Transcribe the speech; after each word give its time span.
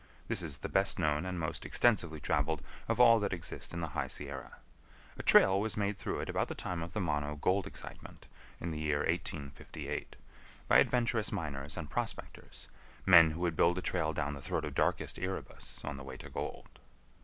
This 0.27 0.41
is 0.41 0.57
the 0.57 0.67
best 0.67 0.97
known 0.97 1.27
and 1.27 1.39
most 1.39 1.63
extensively 1.63 2.19
traveled 2.19 2.63
of 2.87 2.99
all 2.99 3.19
that 3.19 3.33
exist 3.33 3.71
in 3.71 3.81
the 3.81 3.89
High 3.89 4.07
Sierra. 4.07 4.57
A 5.15 5.21
trail 5.21 5.59
was 5.61 5.77
made 5.77 5.99
through 5.99 6.21
it 6.21 6.27
about 6.27 6.47
the 6.47 6.55
time 6.55 6.81
of 6.81 6.93
the 6.93 6.99
Mono 6.99 7.35
gold 7.35 7.67
excitement, 7.67 8.25
in 8.59 8.71
the 8.71 8.79
year 8.79 9.01
1858, 9.07 10.15
by 10.67 10.79
adventurous 10.79 11.31
miners 11.31 11.77
and 11.77 11.87
prospectors—men 11.87 13.29
who 13.29 13.41
would 13.41 13.55
build 13.55 13.77
a 13.77 13.81
trail 13.83 14.11
down 14.11 14.33
the 14.33 14.41
throat 14.41 14.65
of 14.65 14.73
darkest 14.73 15.19
Erebus 15.19 15.81
on 15.85 15.97
the 15.97 16.03
way 16.03 16.17
to 16.17 16.31
gold. 16.31 16.79